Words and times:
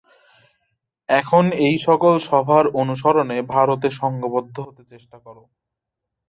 এখন 1.09 1.43
এই 1.67 1.75
সকল 1.87 2.13
সভার 2.27 2.65
অনুসরণে 2.81 3.37
ভারতে 3.53 3.87
সঙ্ঘবদ্ধ 3.99 4.55
হতে 4.59 4.83
চেষ্টা 4.91 5.17
কর। 5.19 5.37